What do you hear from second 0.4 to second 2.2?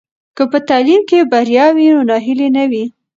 په تعلیم کې بریا وي نو